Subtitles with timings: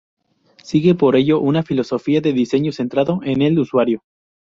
[0.63, 4.01] Sigue por ello una filosofía de diseño centrado en el usuario.